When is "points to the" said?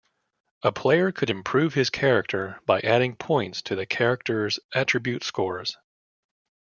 3.15-3.85